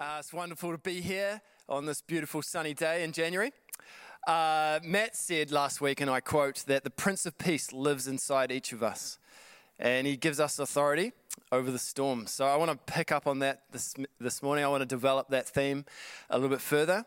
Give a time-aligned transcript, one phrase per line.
[0.00, 3.52] Uh, it's wonderful to be here on this beautiful sunny day in January.
[4.26, 8.50] Uh, Matt said last week, and I quote, that the Prince of Peace lives inside
[8.50, 9.18] each of us,
[9.78, 11.12] and he gives us authority
[11.52, 12.26] over the storm.
[12.26, 14.64] So I want to pick up on that this, this morning.
[14.64, 15.84] I want to develop that theme
[16.30, 17.04] a little bit further.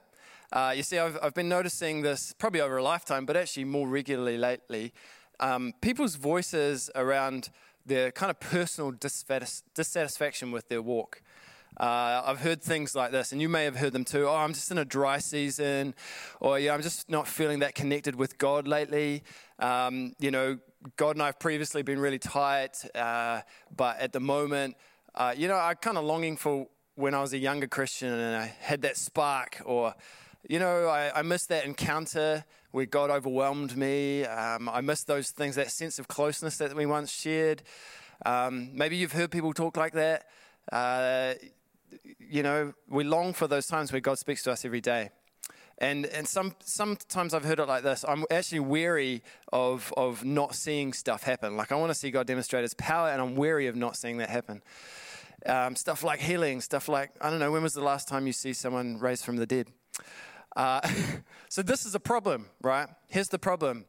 [0.52, 3.88] Uh, you see, I've, I've been noticing this probably over a lifetime, but actually more
[3.88, 4.94] regularly lately.
[5.40, 7.50] Um, people's voices around
[7.88, 11.23] their kind of personal dissatisfaction with their walk.
[11.78, 14.28] Uh, I've heard things like this, and you may have heard them too.
[14.28, 15.96] Oh, I'm just in a dry season,
[16.40, 19.24] or yeah, I'm just not feeling that connected with God lately.
[19.60, 20.60] Um, you know,
[20.98, 23.42] God and I have previously been really tight, uh,
[23.76, 24.76] but at the moment,
[25.16, 28.36] uh, you know, I'm kind of longing for when I was a younger Christian and
[28.36, 29.96] I had that spark, or
[30.48, 34.26] you know, I, I missed that encounter where God overwhelmed me.
[34.26, 37.64] Um, I missed those things, that sense of closeness that we once shared.
[38.26, 40.26] Um, maybe you've heard people talk like that.
[42.20, 45.10] You know, we long for those times where God speaks to us every day.
[45.80, 50.56] And, and some, sometimes I've heard it like this I'm actually weary of, of not
[50.56, 51.58] seeing stuff happen.
[51.58, 54.18] Like, I want to see God demonstrate his power, and I'm weary of not seeing
[54.18, 54.62] that happen.
[55.46, 58.34] Um, stuff like healing, stuff like, I don't know, when was the last time you
[58.34, 59.68] see someone raised from the dead?
[60.56, 60.88] Uh,
[61.50, 62.88] so, this is a problem, right?
[63.10, 63.86] Here's the problem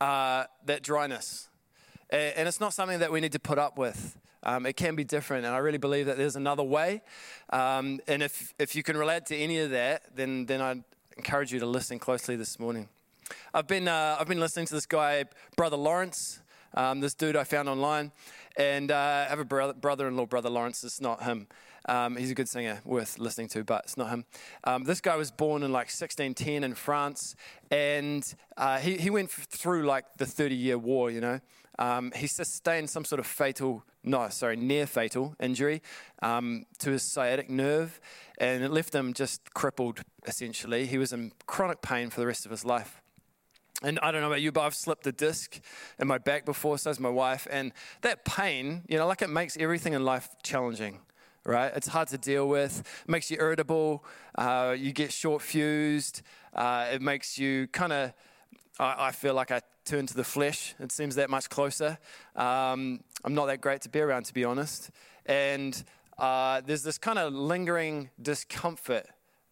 [0.00, 1.48] uh, that dryness.
[2.08, 4.16] And it's not something that we need to put up with.
[4.46, 7.02] Um, it can be different, and I really believe that there's another way.
[7.50, 10.84] Um, and if, if you can relate to any of that, then, then I'd
[11.16, 12.88] encourage you to listen closely this morning.
[13.52, 15.24] I've been, uh, I've been listening to this guy,
[15.56, 16.38] Brother Lawrence,
[16.74, 18.12] um, this dude I found online,
[18.56, 20.84] and uh, I have a brother in law, Brother Lawrence.
[20.84, 21.48] It's not him.
[21.88, 24.26] Um, he's a good singer, worth listening to, but it's not him.
[24.62, 27.34] Um, this guy was born in like 1610 in France,
[27.72, 31.40] and uh, he, he went through like the 30 year war, you know.
[31.78, 35.82] Um, he sustained some sort of fatal, no, sorry, near fatal injury
[36.22, 38.00] um, to his sciatic nerve,
[38.38, 40.86] and it left him just crippled, essentially.
[40.86, 43.02] He was in chronic pain for the rest of his life.
[43.82, 45.60] And I don't know about you, but I've slipped a disc
[45.98, 47.46] in my back before, so has my wife.
[47.50, 51.00] And that pain, you know, like it makes everything in life challenging,
[51.44, 51.70] right?
[51.76, 54.02] It's hard to deal with, it makes you irritable,
[54.34, 56.22] uh, you get short fused,
[56.54, 58.12] uh, it makes you kind of,
[58.78, 60.74] I, I, feel like I turn to the flesh.
[60.78, 61.98] It seems that much closer.
[62.34, 64.90] Um, I'm not that great to be around, to be honest.
[65.24, 65.82] And
[66.18, 69.06] uh, there's this kind of lingering discomfort.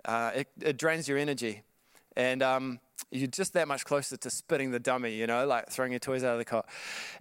[0.04, 1.62] Uh, it, it, drains your energy.
[2.16, 2.80] And um,
[3.10, 6.22] you're just that much closer to spitting the dummy, you know, like throwing your toys
[6.22, 6.68] out of the cot.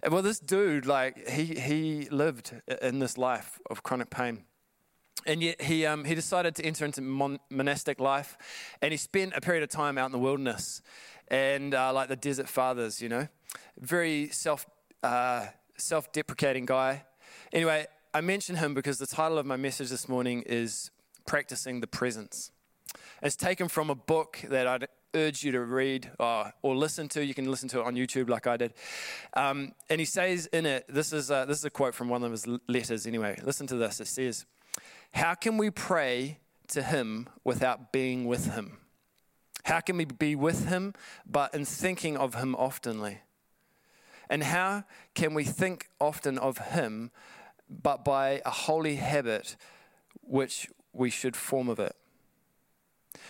[0.02, 4.44] And well, this dude, like, he, he lived in this life of chronic pain.
[5.26, 8.36] And yet he, um, he decided to enter into mon- monastic life
[8.82, 10.82] and he spent a period of time out in the wilderness
[11.28, 13.28] and uh, like the desert fathers, you know,
[13.78, 14.66] very self
[15.02, 15.46] uh,
[15.76, 17.04] self deprecating guy.
[17.52, 20.90] Anyway, I mention him because the title of my message this morning is
[21.26, 22.50] Practicing the Presence.
[23.22, 27.24] It's taken from a book that I'd urge you to read or, or, listen to.
[27.24, 28.74] You can listen to it on YouTube, like I did.
[29.34, 32.22] Um, and he says in it, this is, a, this is a quote from one
[32.22, 33.38] of his letters anyway.
[33.42, 34.00] Listen to this.
[34.00, 34.44] It says,
[35.12, 38.78] How can we pray to him without being with him?
[39.64, 40.94] How can we be with him
[41.26, 43.18] but in thinking of him oftenly?
[44.28, 47.10] And how can we think often of him
[47.68, 49.56] but by a holy habit
[50.22, 51.96] which we should form of it?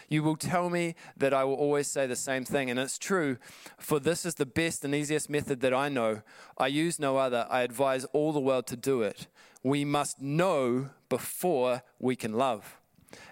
[0.09, 3.37] You will tell me that I will always say the same thing, and it's true,
[3.79, 6.23] for this is the best and easiest method that I know.
[6.59, 7.47] I use no other.
[7.51, 9.27] I advise all the world to do it.
[9.63, 12.79] We must know before we can love.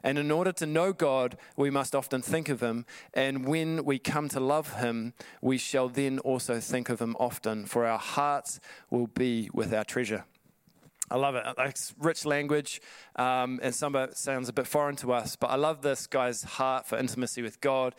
[0.03, 2.87] And in order to know God, we must often think of Him.
[3.15, 7.67] And when we come to love Him, we shall then also think of Him often,
[7.67, 8.61] for our hearts
[8.91, 10.25] will be with our treasure.
[11.11, 11.45] I love it.
[11.59, 12.81] It's rich language,
[13.17, 16.07] um, and some of it sounds a bit foreign to us, but I love this
[16.07, 17.95] guy's heart for intimacy with God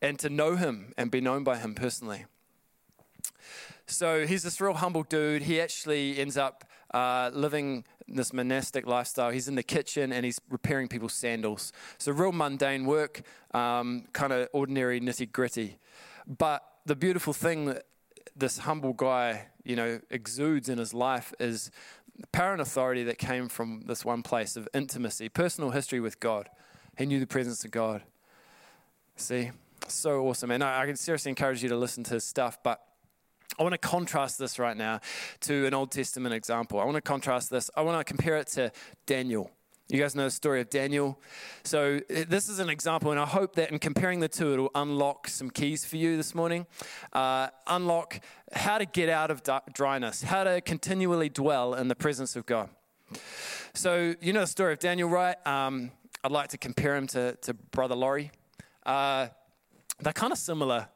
[0.00, 2.26] and to know Him and be known by Him personally.
[3.86, 5.42] So he's this real humble dude.
[5.42, 6.64] He actually ends up
[6.94, 9.30] uh, living this monastic lifestyle.
[9.30, 11.72] He's in the kitchen and he's repairing people's sandals.
[11.98, 13.22] So, real mundane work,
[13.52, 15.78] um, kind of ordinary, nitty gritty.
[16.26, 17.86] But the beautiful thing that
[18.36, 21.70] this humble guy, you know, exudes in his life is
[22.32, 26.48] power and authority that came from this one place of intimacy, personal history with God.
[26.96, 28.02] He knew the presence of God.
[29.16, 29.50] See,
[29.88, 30.50] so awesome.
[30.50, 32.80] And I, I can seriously encourage you to listen to his stuff, but
[33.58, 35.00] I want to contrast this right now
[35.40, 36.80] to an Old Testament example.
[36.80, 37.70] I want to contrast this.
[37.76, 38.72] I want to compare it to
[39.06, 39.50] Daniel.
[39.88, 41.20] You guys know the story of Daniel.
[41.64, 45.28] So, this is an example, and I hope that in comparing the two, it'll unlock
[45.28, 46.66] some keys for you this morning.
[47.12, 48.20] Uh, unlock
[48.52, 49.42] how to get out of
[49.74, 52.70] dryness, how to continually dwell in the presence of God.
[53.74, 55.36] So, you know the story of Daniel, right?
[55.46, 55.90] Um,
[56.24, 58.30] I'd like to compare him to, to Brother Laurie.
[58.86, 59.28] Uh,
[60.00, 60.88] they're kind of similar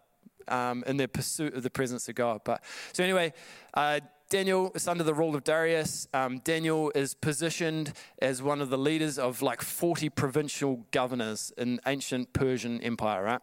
[0.48, 2.40] um, in their pursuit of the presence of God.
[2.44, 2.62] But
[2.92, 3.32] so anyway,
[3.74, 6.08] uh, Daniel is under the rule of Darius.
[6.12, 11.78] Um, Daniel is positioned as one of the leaders of like 40 provincial governors in
[11.86, 13.40] ancient Persian Empire, right?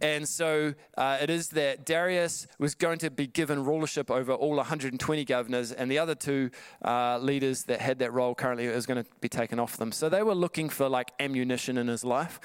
[0.00, 4.56] And so uh, it is that Darius was going to be given rulership over all
[4.56, 6.50] 120 governors, and the other two
[6.84, 9.92] uh, leaders that had that role currently is going to be taken off them.
[9.92, 12.40] So they were looking for like ammunition in his life,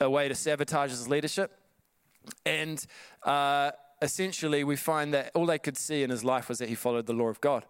[0.00, 1.59] a way to sabotage his leadership.
[2.44, 2.84] And
[3.22, 3.72] uh,
[4.02, 7.06] essentially, we find that all they could see in his life was that he followed
[7.06, 7.64] the law of God.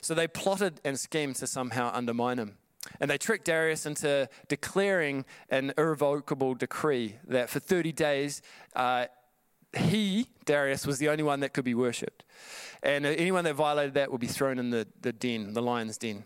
[0.00, 2.56] So they plotted and schemed to somehow undermine him.
[3.00, 8.42] And they tricked Darius into declaring an irrevocable decree that for 30 days,
[8.76, 9.06] uh,
[9.76, 12.24] he, Darius, was the only one that could be worshipped.
[12.82, 16.24] And anyone that violated that would be thrown in the, the den, the lion's den.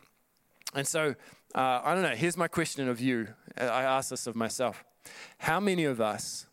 [0.74, 1.14] And so,
[1.54, 3.28] uh, I don't know, here's my question of you.
[3.56, 4.84] I ask this of myself.
[5.38, 6.46] How many of us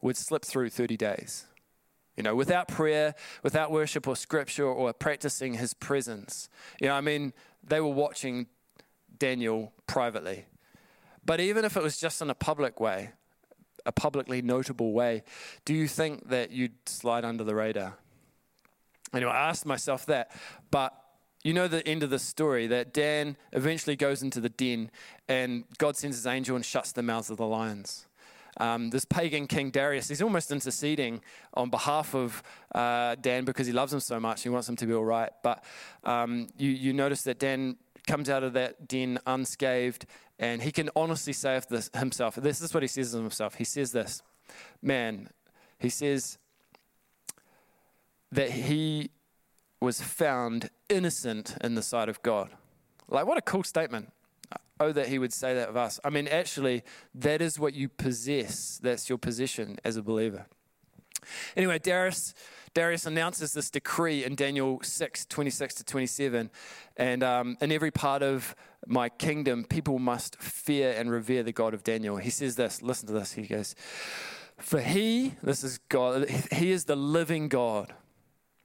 [0.00, 1.46] would slip through 30 days?
[2.16, 6.48] You know, without prayer, without worship or scripture or practicing his presence.
[6.80, 8.46] You know, I mean, they were watching
[9.18, 10.46] Daniel privately.
[11.24, 13.10] But even if it was just in a public way,
[13.84, 15.24] a publicly notable way,
[15.64, 17.98] do you think that you'd slide under the radar?
[19.12, 20.30] Anyway, I asked myself that,
[20.70, 20.94] but
[21.44, 24.90] you know the end of the story that Dan eventually goes into the den
[25.28, 28.06] and God sends his angel and shuts the mouths of the lions
[28.58, 31.20] um, this pagan king Darius, he's almost interceding
[31.54, 32.42] on behalf of
[32.74, 34.42] uh, Dan because he loves him so much.
[34.42, 35.30] He wants him to be all right.
[35.42, 35.64] But
[36.04, 37.76] um, you, you notice that Dan
[38.06, 40.06] comes out of that den unscathed,
[40.38, 42.36] and he can honestly say of this himself.
[42.36, 43.56] This is what he says of himself.
[43.56, 44.22] He says this,
[44.82, 45.28] man.
[45.78, 46.38] He says
[48.32, 49.10] that he
[49.80, 52.50] was found innocent in the sight of God.
[53.08, 54.12] Like, what a cool statement.
[54.78, 55.98] Oh, that he would say that of us.
[56.04, 56.82] I mean, actually,
[57.14, 58.78] that is what you possess.
[58.82, 60.46] That's your position as a believer.
[61.56, 62.34] Anyway, Darius,
[62.74, 66.50] Darius announces this decree in Daniel 6, 26 to 27.
[66.96, 68.54] And um, in every part of
[68.86, 72.18] my kingdom, people must fear and revere the God of Daniel.
[72.18, 73.32] He says this, listen to this.
[73.32, 73.74] He goes,
[74.58, 77.94] For he, this is God, he is the living God,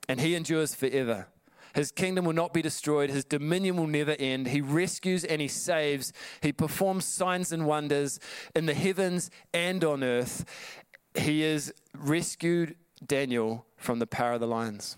[0.07, 1.27] and he endures forever.
[1.73, 3.09] His kingdom will not be destroyed.
[3.09, 4.47] His dominion will never end.
[4.47, 6.11] He rescues and he saves.
[6.41, 8.19] He performs signs and wonders
[8.55, 10.45] in the heavens and on earth.
[11.15, 12.75] He has rescued
[13.05, 14.97] Daniel from the power of the lions.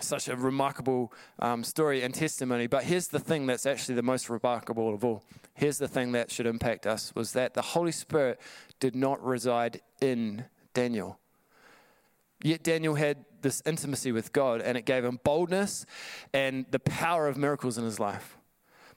[0.00, 2.66] Such a remarkable um, story and testimony.
[2.66, 5.22] But here's the thing that's actually the most remarkable of all.
[5.54, 8.40] Here's the thing that should impact us was that the Holy Spirit
[8.80, 11.18] did not reside in Daniel.
[12.42, 15.86] Yet Daniel had this intimacy with God, and it gave him boldness
[16.32, 18.38] and the power of miracles in his life.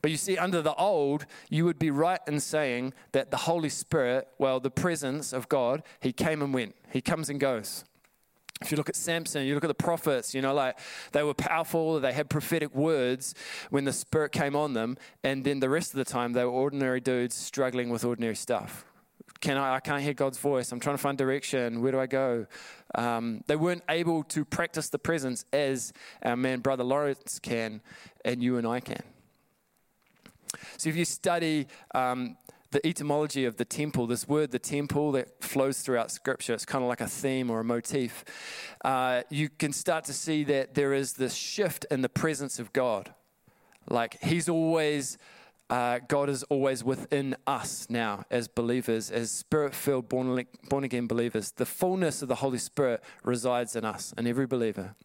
[0.01, 3.69] But you see, under the old, you would be right in saying that the Holy
[3.69, 6.75] Spirit, well, the presence of God, he came and went.
[6.92, 7.83] He comes and goes.
[8.62, 10.80] If you look at Samson, you look at the prophets, you know, like
[11.12, 13.36] they were powerful, they had prophetic words
[13.69, 16.51] when the Spirit came on them, and then the rest of the time they were
[16.51, 18.86] ordinary dudes struggling with ordinary stuff.
[19.45, 20.71] Can I, I can't hear God's voice.
[20.71, 21.83] I'm trying to find direction.
[21.83, 22.47] Where do I go?
[22.95, 25.94] Um, they weren't able to practice the presence as
[26.24, 27.83] our man, Brother Lawrence, can,
[28.25, 29.03] and you and I can.
[30.77, 32.38] So if you study um,
[32.71, 36.83] the etymology of the temple, this word, the temple, that flows throughout Scripture, it's kind
[36.83, 38.25] of like a theme or a motif.
[38.83, 42.73] Uh, you can start to see that there is this shift in the presence of
[42.73, 43.14] God.
[43.87, 45.19] Like He's always
[45.69, 50.45] uh, God is always within us now as believers, as spirit filled, born,
[50.84, 51.52] again believers.
[51.52, 54.95] The fullness of the Holy Spirit resides in us, in every believer.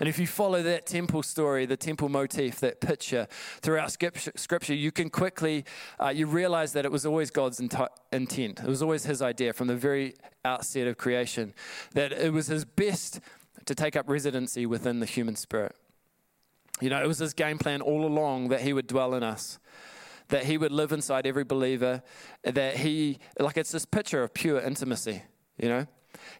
[0.00, 3.26] And if you follow that temple story, the temple motif, that picture
[3.60, 5.64] throughout scripture, you can quickly,
[6.00, 8.60] uh, you realize that it was always God's intent.
[8.60, 11.54] It was always his idea from the very outset of creation,
[11.94, 13.20] that it was his best
[13.64, 15.76] to take up residency within the human spirit.
[16.82, 19.60] You know, it was his game plan all along that he would dwell in us,
[20.28, 22.02] that he would live inside every believer,
[22.42, 25.22] that he, like it's this picture of pure intimacy,
[25.56, 25.86] you know?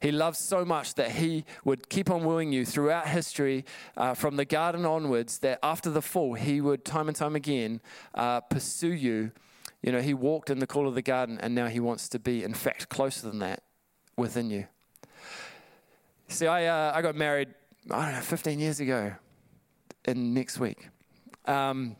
[0.00, 3.64] He loves so much that he would keep on wooing you throughout history,
[3.96, 7.80] uh, from the garden onwards, that after the fall, he would time and time again
[8.14, 9.30] uh, pursue you.
[9.80, 12.18] You know, he walked in the cool of the garden, and now he wants to
[12.18, 13.62] be, in fact, closer than that
[14.16, 14.66] within you.
[16.26, 17.54] See, I, uh, I got married,
[17.88, 19.12] I don't know, 15 years ago
[20.06, 20.88] in next week.
[21.46, 21.96] Um,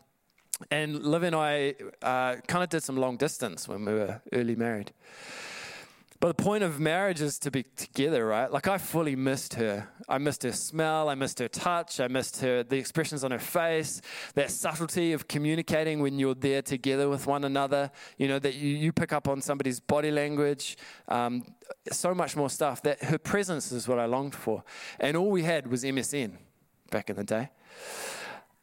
[0.71, 4.55] and Liv and I uh, kind of did some long distance when we were early
[4.55, 4.91] married.
[6.23, 8.49] But the point of marriage is to be together, right?
[8.49, 9.89] Like I fully missed her.
[10.07, 13.39] I missed her smell, I missed her touch, I missed her the expressions on her
[13.39, 14.01] face,
[14.35, 17.91] that subtlety of communicating when you're there together with one another.
[18.17, 20.77] You know that you, you pick up on somebody's body language,
[21.09, 21.43] um,
[21.91, 22.81] so much more stuff.
[22.83, 24.63] That her presence is what I longed for,
[25.01, 26.37] and all we had was MSN
[26.89, 27.49] back in the day.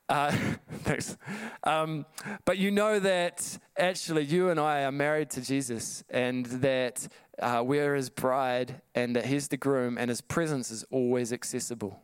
[0.09, 0.33] Uh,
[0.83, 1.17] thanks.
[1.65, 2.05] Um,
[2.45, 7.07] but you know that actually you and I are married to Jesus, and that
[7.41, 12.01] uh, we're his bride and that he's the groom and his presence is always accessible.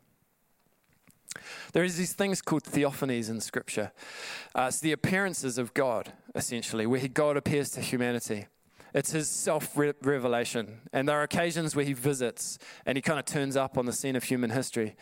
[1.72, 3.92] There is these things called theophanies in Scripture.
[4.54, 8.46] Uh, it's the appearances of God, essentially, where God appears to humanity.
[8.96, 10.80] It's his self revelation.
[10.90, 13.92] And there are occasions where he visits and he kind of turns up on the
[13.92, 14.96] scene of human history.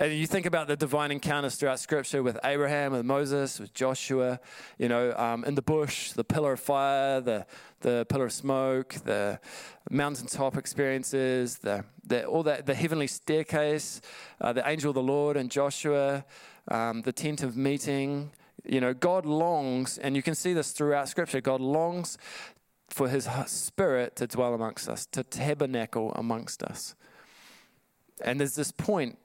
[0.00, 4.40] And you think about the divine encounters throughout Scripture with Abraham, with Moses, with Joshua,
[4.78, 7.46] you know, um, in the bush, the pillar of fire, the,
[7.82, 9.38] the pillar of smoke, the
[9.90, 14.00] mountaintop experiences, the, the, all that, the heavenly staircase,
[14.40, 16.24] uh, the angel of the Lord and Joshua,
[16.66, 18.32] um, the tent of meeting.
[18.68, 22.18] You know, God longs, and you can see this throughout Scripture, God longs
[22.88, 26.94] for his spirit to dwell amongst us, to tabernacle amongst us.
[28.22, 29.18] And there's this point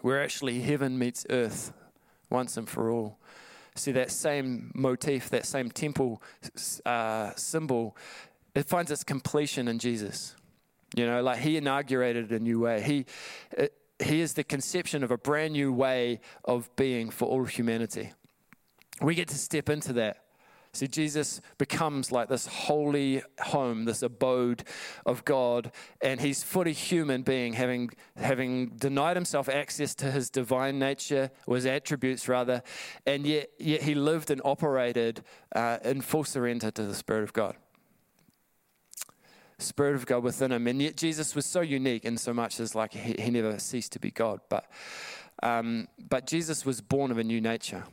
[0.00, 1.72] where actually heaven meets earth
[2.30, 3.18] once and for all.
[3.74, 6.22] See, that same motif, that same temple
[6.84, 7.96] uh, symbol,
[8.54, 10.34] it finds its completion in Jesus.
[10.96, 12.82] You know, like he inaugurated a new way.
[12.82, 13.06] He,
[13.52, 18.12] it, he is the conception of a brand new way of being for all humanity.
[19.00, 20.24] We get to step into that.
[20.72, 24.62] See, Jesus becomes like this holy home, this abode
[25.04, 30.78] of God, and he's fully human being, having, having denied himself access to his divine
[30.78, 32.62] nature, or his attributes rather,
[33.04, 35.24] and yet, yet he lived and operated
[35.56, 37.56] uh, in full surrender to the Spirit of God.
[39.58, 40.66] Spirit of God within him.
[40.68, 43.92] And yet Jesus was so unique in so much as like he, he never ceased
[43.92, 44.40] to be God.
[44.48, 44.70] But,
[45.42, 47.84] um, but Jesus was born of a new nature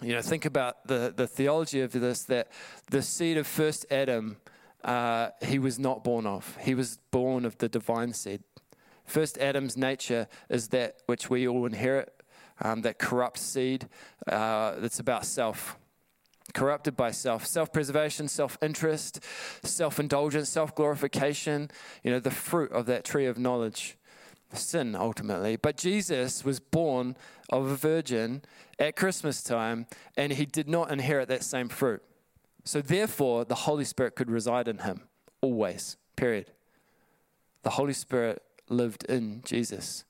[0.00, 2.48] you know, think about the, the theology of this that
[2.90, 4.36] the seed of first Adam,
[4.84, 6.56] uh, he was not born of.
[6.60, 8.42] He was born of the divine seed.
[9.04, 12.14] First Adam's nature is that which we all inherit,
[12.60, 13.88] um, that corrupt seed
[14.26, 15.76] uh, that's about self.
[16.54, 19.22] Corrupted by self, self preservation, self interest,
[19.62, 21.70] self indulgence, self glorification,
[22.02, 23.97] you know, the fruit of that tree of knowledge
[24.52, 25.56] sin ultimately.
[25.56, 27.16] But Jesus was born
[27.50, 28.42] of a virgin
[28.78, 29.86] at Christmas time,
[30.16, 32.02] and he did not inherit that same fruit.
[32.64, 35.02] So therefore, the Holy Spirit could reside in him
[35.40, 36.52] always, period.
[37.62, 40.04] The Holy Spirit lived in Jesus.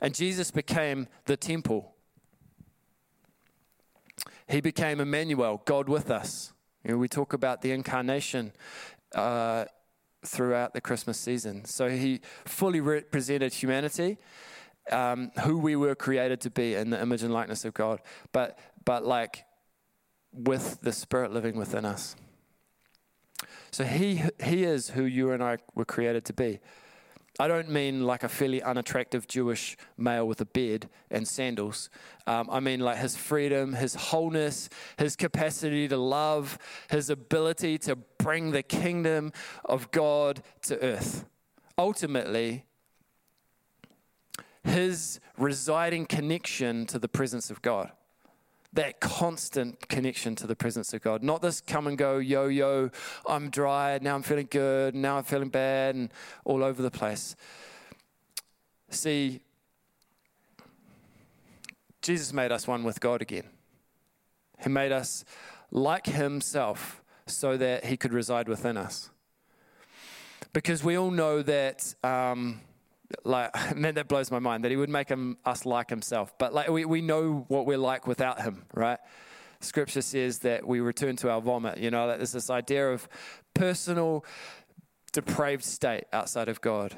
[0.00, 1.94] And Jesus became the temple.
[4.48, 6.52] He became Emmanuel, God with us.
[6.84, 8.52] You know, we talk about the incarnation
[9.14, 9.64] uh,
[10.26, 11.64] throughout the Christmas season.
[11.64, 14.18] So he fully represented humanity,
[14.90, 18.00] um, who we were created to be in the image and likeness of God,
[18.32, 19.44] but, but like
[20.32, 22.16] with the Spirit living within us.
[23.70, 26.60] So he, he is who you and I were created to be.
[27.40, 31.90] I don't mean like a fairly unattractive Jewish male with a beard and sandals.
[32.28, 36.58] Um, I mean like his freedom, his wholeness, his capacity to love,
[36.90, 39.32] his ability to bring the kingdom
[39.64, 41.24] of God to earth.
[41.76, 42.66] Ultimately,
[44.62, 47.90] his residing connection to the presence of God
[48.74, 51.22] that constant connection to the presence of God.
[51.22, 52.90] Not this come and go, yo, yo,
[53.26, 56.12] I'm dry, now I'm feeling good, now I'm feeling bad, and
[56.44, 57.36] all over the place.
[58.90, 59.40] See,
[62.02, 63.44] Jesus made us one with God again.
[64.62, 65.24] He made us
[65.70, 69.10] like Himself so that He could reside within us.
[70.52, 71.94] Because we all know that.
[72.04, 72.60] Um,
[73.24, 76.36] like man that blows my mind that he would make him, us like himself.
[76.38, 78.98] But like we, we know what we're like without him right?
[79.60, 83.08] Scripture says that we return to our vomit you know that there's this idea of
[83.54, 84.24] personal
[85.12, 86.96] depraved state outside of god.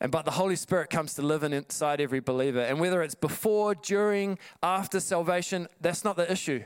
[0.00, 2.60] And but the holy spirit comes to live inside every believer.
[2.60, 6.64] And whether it's before during after salvation that's not the issue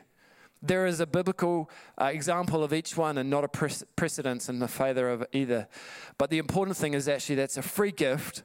[0.69, 1.71] there is a biblical
[2.01, 5.69] uh, example of each one and not a pre- precedence in the favor of either.
[6.19, 8.43] But the important thing is actually that's a free gift,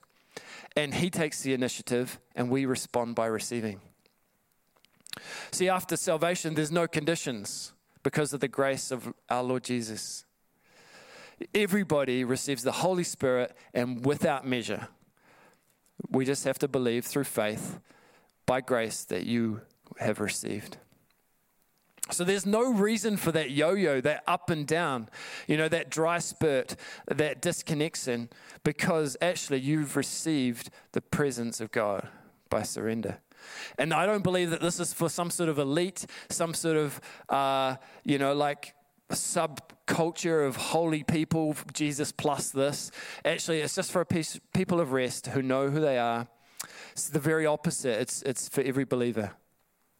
[0.75, 3.81] and He takes the initiative, and we respond by receiving.
[5.51, 7.73] See, after salvation, there's no conditions
[8.03, 10.25] because of the grace of our Lord Jesus.
[11.53, 14.87] Everybody receives the Holy Spirit and without measure.
[16.09, 17.79] We just have to believe through faith
[18.45, 19.61] by grace that you
[19.99, 20.77] have received.
[22.11, 25.09] So there's no reason for that yo yo, that up and down,
[25.47, 26.75] you know, that dry spurt,
[27.07, 28.29] that disconnection,
[28.63, 32.07] because actually you've received the presence of God
[32.49, 33.19] by surrender.
[33.77, 37.01] And I don't believe that this is for some sort of elite, some sort of,
[37.29, 38.75] uh, you know, like
[39.09, 42.91] subculture of holy people, Jesus plus this.
[43.25, 46.27] Actually, it's just for people of rest who know who they are.
[46.91, 47.99] It's the very opposite.
[47.99, 49.31] It's, it's for every believer.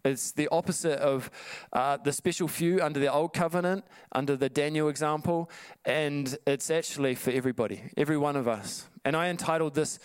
[0.03, 1.29] It's the opposite of
[1.73, 5.49] uh, the special few under the old covenant, under the Daniel example,
[5.85, 8.87] and it's actually for everybody, every one of us.
[9.05, 9.99] And I entitled this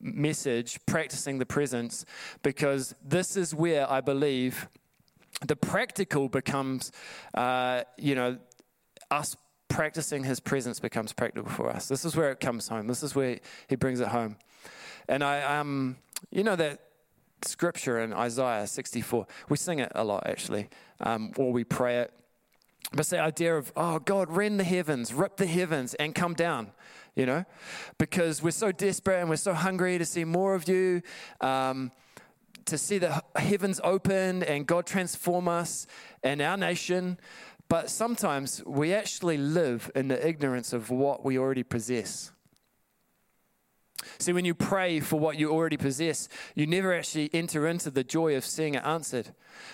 [0.00, 2.04] message, Practicing the Presence,
[2.42, 4.68] because this is where I believe
[5.46, 6.92] the practical becomes,
[7.34, 8.38] uh, you know,
[9.10, 9.36] us
[9.68, 11.88] practicing his presence becomes practical for us.
[11.88, 12.86] This is where it comes home.
[12.86, 14.36] This is where he brings it home.
[15.08, 15.96] And I, um,
[16.30, 16.80] you know, that
[17.46, 19.26] scripture in Isaiah 64.
[19.48, 20.68] We sing it a lot, actually,
[21.00, 22.12] um, or we pray it.
[22.92, 26.34] But it's the idea of, oh, God, rend the heavens, rip the heavens, and come
[26.34, 26.70] down,
[27.14, 27.44] you know?
[27.98, 31.02] Because we're so desperate and we're so hungry to see more of you,
[31.40, 31.90] um,
[32.66, 35.86] to see the heavens open and God transform us
[36.22, 37.18] and our nation.
[37.68, 42.30] But sometimes we actually live in the ignorance of what we already possess.
[44.18, 48.04] See, when you pray for what you already possess, you never actually enter into the
[48.04, 49.30] joy of seeing it answered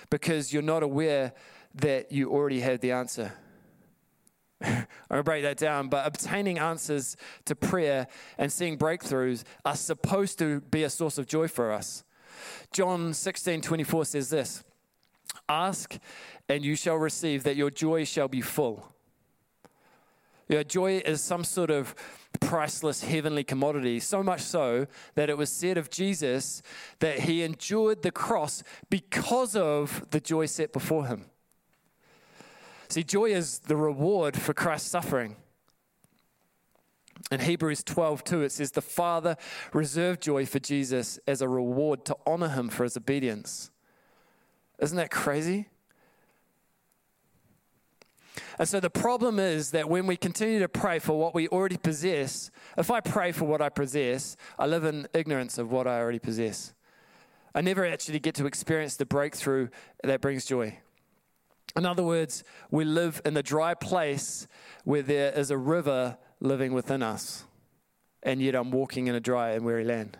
[0.09, 1.33] because you're not aware
[1.75, 3.33] that you already have the answer.
[4.63, 10.39] I'm to break that down, but obtaining answers to prayer and seeing breakthroughs are supposed
[10.39, 12.03] to be a source of joy for us.
[12.71, 14.63] John 16 24 says this
[15.49, 15.97] Ask
[16.49, 18.92] and you shall receive, that your joy shall be full.
[20.53, 21.95] Your joy is some sort of
[22.39, 26.61] priceless heavenly commodity, so much so that it was said of Jesus
[26.99, 31.25] that he endured the cross because of the joy set before him.
[32.87, 35.37] See, joy is the reward for Christ's suffering.
[37.31, 39.37] In Hebrews 12, 2, it says, The Father
[39.73, 43.71] reserved joy for Jesus as a reward to honor him for his obedience.
[44.77, 45.69] Isn't that crazy?
[48.59, 51.77] And so the problem is that when we continue to pray for what we already
[51.77, 55.99] possess, if I pray for what I possess, I live in ignorance of what I
[55.99, 56.73] already possess.
[57.55, 59.69] I never actually get to experience the breakthrough
[60.03, 60.79] that brings joy.
[61.75, 64.47] In other words, we live in the dry place
[64.83, 67.45] where there is a river living within us,
[68.21, 70.17] and yet I'm walking in a dry and weary land.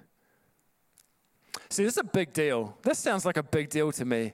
[1.74, 2.78] See, this is a big deal.
[2.84, 4.34] This sounds like a big deal to me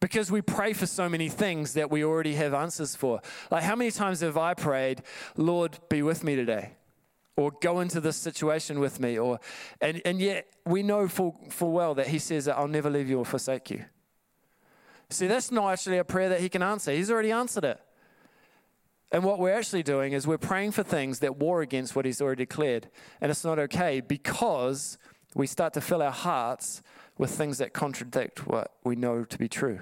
[0.00, 3.20] because we pray for so many things that we already have answers for.
[3.48, 5.02] Like, how many times have I prayed,
[5.36, 6.72] Lord, be with me today?
[7.36, 9.38] Or go into this situation with me, or
[9.80, 13.08] and, and yet we know full, full well that he says that I'll never leave
[13.08, 13.84] you or forsake you.
[15.10, 16.90] See, that's not actually a prayer that he can answer.
[16.90, 17.80] He's already answered it.
[19.12, 22.20] And what we're actually doing is we're praying for things that war against what he's
[22.20, 22.90] already declared.
[23.20, 24.98] And it's not okay because
[25.34, 26.82] we start to fill our hearts
[27.18, 29.80] with things that contradict what we know to be true.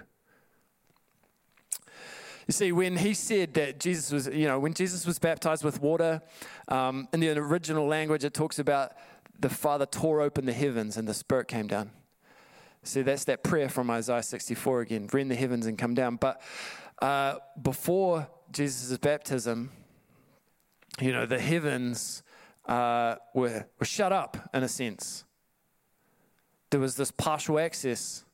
[2.47, 5.83] You see, when he said that Jesus was, you know, when Jesus was baptized with
[5.83, 6.23] water,
[6.69, 8.93] um, in the original language, it talks about
[9.39, 11.91] the Father tore open the heavens and the Spirit came down.
[12.83, 16.17] See, that's that prayer from Isaiah 64 again rend the heavens and come down.
[16.17, 16.41] But
[17.03, 19.71] uh, before Jesus' baptism,
[21.01, 22.23] you know, the heavens
[22.67, 25.25] uh, were, were shut up in a sense
[26.71, 28.25] there was this partial access.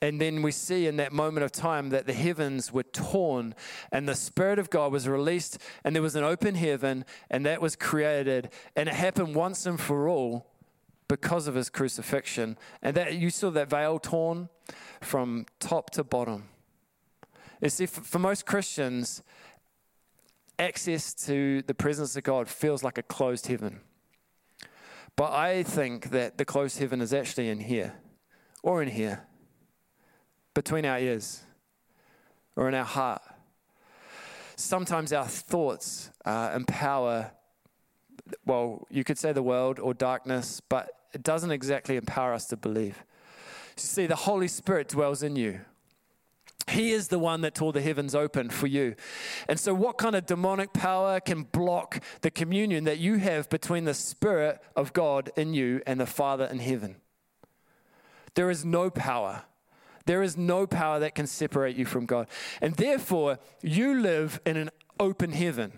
[0.00, 3.54] And then we see in that moment of time that the heavens were torn
[3.90, 7.60] and the Spirit of God was released, and there was an open heaven, and that
[7.60, 8.50] was created.
[8.76, 10.46] And it happened once and for all
[11.08, 12.56] because of his crucifixion.
[12.80, 14.50] And that you saw that veil torn
[15.00, 16.44] from top to bottom.
[17.60, 19.22] You see, for most Christians,
[20.60, 23.80] access to the presence of God feels like a closed heaven.
[25.18, 27.92] But I think that the close heaven is actually in here
[28.62, 29.26] or in here,
[30.54, 31.42] between our ears
[32.54, 33.22] or in our heart.
[34.54, 37.32] Sometimes our thoughts uh, empower,
[38.46, 42.56] well, you could say the world or darkness, but it doesn't exactly empower us to
[42.56, 43.02] believe.
[43.76, 45.62] You see, the Holy Spirit dwells in you.
[46.68, 48.94] He is the one that tore the heavens open for you.
[49.48, 53.84] And so, what kind of demonic power can block the communion that you have between
[53.84, 56.96] the Spirit of God in you and the Father in heaven?
[58.34, 59.42] There is no power.
[60.06, 62.28] There is no power that can separate you from God.
[62.62, 65.72] And therefore, you live in an open heaven.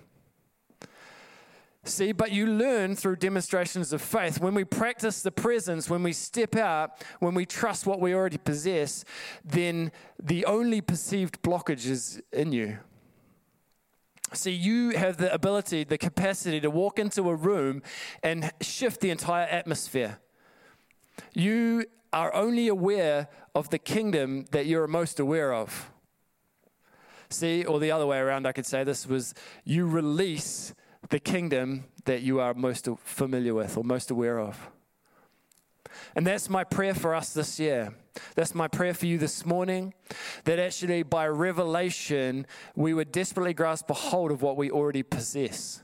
[1.84, 4.38] See, but you learn through demonstrations of faith.
[4.38, 8.36] When we practice the presence, when we step out, when we trust what we already
[8.36, 9.04] possess,
[9.44, 9.90] then
[10.22, 12.78] the only perceived blockage is in you.
[14.34, 17.82] See, you have the ability, the capacity to walk into a room
[18.22, 20.18] and shift the entire atmosphere.
[21.34, 25.90] You are only aware of the kingdom that you're most aware of.
[27.30, 30.74] See, or the other way around, I could say this was you release
[31.10, 34.70] the kingdom that you are most familiar with or most aware of.
[36.14, 37.94] And that's my prayer for us this year.
[38.34, 39.92] That's my prayer for you this morning.
[40.44, 45.82] That actually, by revelation, we would desperately grasp a hold of what we already possess.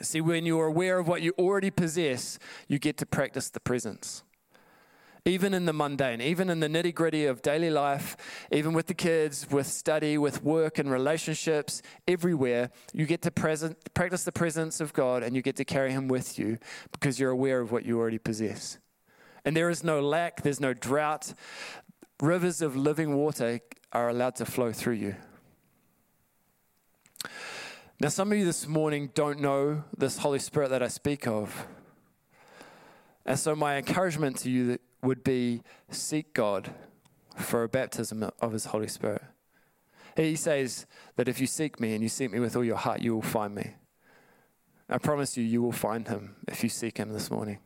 [0.00, 4.22] See, when you're aware of what you already possess, you get to practice the presence
[5.26, 8.16] even in the mundane, even in the nitty gritty of daily life,
[8.52, 13.76] even with the kids, with study, with work and relationships, everywhere, you get to present,
[13.92, 16.58] practice the presence of God and you get to carry Him with you
[16.92, 18.78] because you're aware of what you already possess.
[19.44, 21.34] And there is no lack, there's no drought.
[22.20, 23.60] Rivers of living water
[23.92, 25.16] are allowed to flow through you.
[27.98, 31.66] Now, some of you this morning don't know this Holy Spirit that I speak of.
[33.24, 36.72] And so, my encouragement to you would be seek God
[37.36, 39.22] for a baptism of His Holy Spirit.
[40.16, 43.02] He says that if you seek me and you seek me with all your heart,
[43.02, 43.74] you will find me.
[44.88, 47.58] I promise you, you will find Him if you seek Him this morning.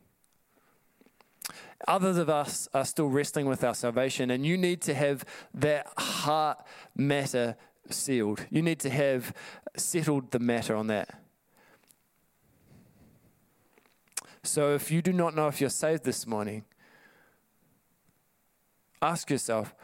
[1.86, 5.86] Others of us are still wrestling with our salvation, and you need to have that
[5.96, 6.58] heart
[6.94, 7.56] matter
[7.88, 8.46] sealed.
[8.50, 9.32] You need to have
[9.76, 11.20] settled the matter on that.
[14.42, 16.64] So if you do not know if you're saved this morning,
[19.02, 19.74] ask yourself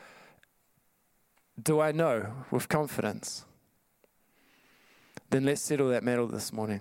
[1.60, 3.44] Do I know with confidence?
[5.30, 6.80] Then let's settle that matter this morning.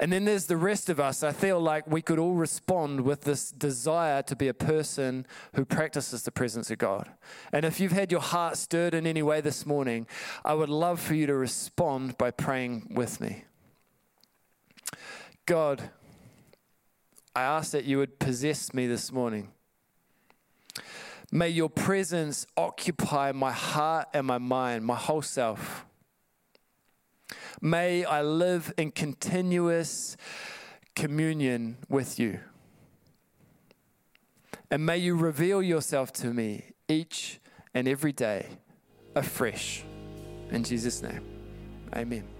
[0.00, 1.22] And then there's the rest of us.
[1.22, 5.66] I feel like we could all respond with this desire to be a person who
[5.66, 7.10] practices the presence of God.
[7.52, 10.06] And if you've had your heart stirred in any way this morning,
[10.42, 13.44] I would love for you to respond by praying with me.
[15.44, 15.90] God,
[17.36, 19.52] I ask that you would possess me this morning.
[21.32, 25.86] May your presence occupy my heart and my mind, my whole self.
[27.60, 30.16] May I live in continuous
[30.94, 32.40] communion with you.
[34.70, 37.40] And may you reveal yourself to me each
[37.74, 38.46] and every day
[39.14, 39.84] afresh.
[40.50, 41.24] In Jesus' name,
[41.94, 42.39] amen.